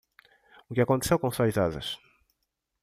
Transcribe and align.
O 0.69 0.73
que 0.75 0.81
aconteceu 0.83 1.19
com 1.19 1.29
suas 1.29 1.55
asas? 1.67 1.87